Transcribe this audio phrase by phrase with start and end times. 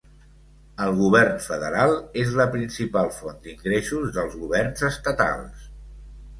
[0.85, 1.93] El govern federal
[2.23, 5.73] és la principal font d'ingressos dels governs estatals.